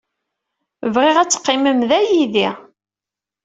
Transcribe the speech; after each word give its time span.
Bɣiɣ 0.93 1.17
ad 1.19 1.29
teqqimem 1.29 1.79
da, 1.89 1.99
yid-i. 2.09 2.49